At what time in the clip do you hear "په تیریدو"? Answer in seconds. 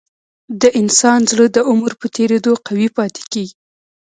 2.01-2.53